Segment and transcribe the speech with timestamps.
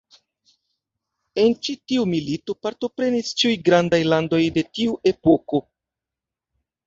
[1.41, 5.61] En ĉi tiu milito partoprenis ĉiuj grandaj landoj de tiu epoko.